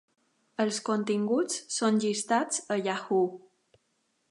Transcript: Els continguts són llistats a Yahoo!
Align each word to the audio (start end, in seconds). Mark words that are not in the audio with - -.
Els 0.63 0.79
continguts 0.87 1.59
són 1.77 2.01
llistats 2.05 2.65
a 2.77 2.81
Yahoo! 2.89 3.31